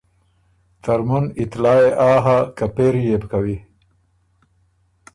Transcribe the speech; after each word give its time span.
ترمن 0.83 1.23
ا 1.31 1.35
اطلاع 1.41 1.77
يې 1.83 1.89
آ 2.09 2.11
هۀ 2.23 2.37
که 2.57 2.65
پېری 2.75 3.03
يې 3.09 3.15
بو 3.21 3.27
کوی۔ 3.31 3.57